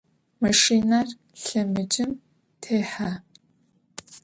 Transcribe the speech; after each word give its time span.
Maşşiner 0.41 1.07
lhemıcım 1.41 2.11
têhe. 2.61 3.11